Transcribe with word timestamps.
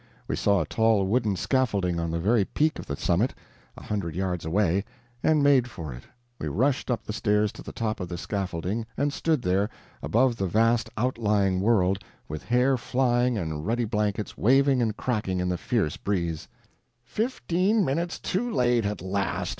We 0.27 0.35
saw 0.35 0.61
a 0.61 0.65
tall 0.65 1.05
wooden 1.05 1.35
scaffolding 1.35 1.99
on 1.99 2.09
the 2.09 2.17
very 2.17 2.43
peak 2.43 2.79
of 2.79 2.87
the 2.87 2.95
summit, 2.95 3.35
a 3.77 3.83
hundred 3.83 4.15
yards 4.15 4.45
away, 4.45 4.83
and 5.21 5.43
made 5.43 5.69
for 5.69 5.93
it. 5.93 6.05
We 6.39 6.47
rushed 6.47 6.89
up 6.89 7.03
the 7.03 7.13
stairs 7.13 7.51
to 7.51 7.61
the 7.61 7.71
top 7.71 7.99
of 7.99 8.09
this 8.09 8.21
scaffolding, 8.21 8.87
and 8.97 9.13
stood 9.13 9.43
there, 9.43 9.69
above 10.01 10.37
the 10.37 10.47
vast 10.47 10.89
outlying 10.97 11.59
world, 11.61 11.99
with 12.27 12.41
hair 12.43 12.77
flying 12.77 13.37
and 13.37 13.63
ruddy 13.67 13.85
blankets 13.85 14.35
waving 14.35 14.81
and 14.81 14.97
cracking 14.97 15.39
in 15.39 15.49
the 15.49 15.55
fierce 15.59 15.97
breeze. 15.97 16.47
"Fifteen 17.03 17.85
minutes 17.85 18.17
too 18.17 18.51
late, 18.51 18.87
at 18.87 19.03
last!" 19.03 19.49